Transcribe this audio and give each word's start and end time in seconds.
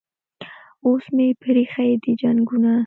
اوس 0.85 1.03
مې 1.15 1.27
پریښي 1.41 1.91
دي 2.01 2.13
جنګونه 2.21 2.73